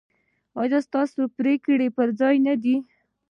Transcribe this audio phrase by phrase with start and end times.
[0.61, 2.75] ایا ستاسو پریکړې پر ځای نه دي؟